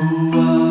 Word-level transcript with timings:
Ooh, 0.00 0.32
ah. 0.34 0.69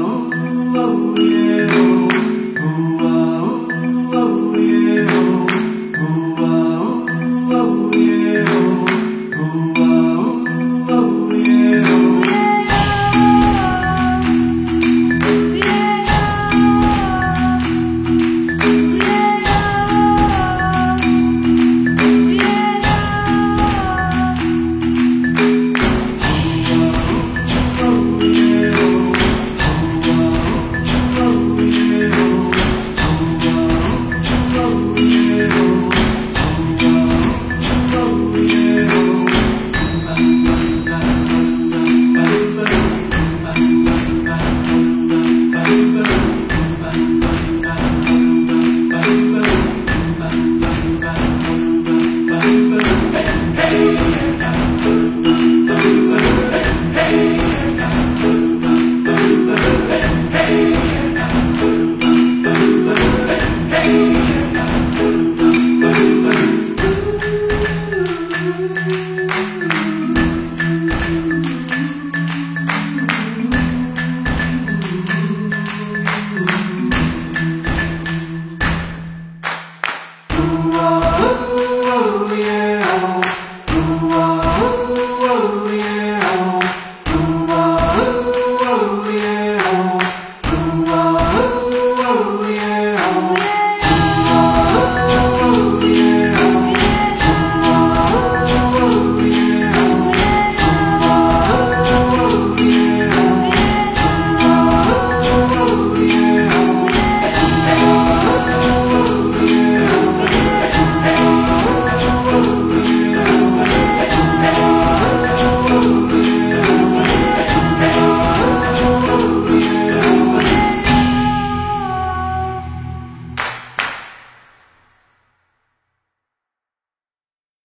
Oh. 80.82 81.09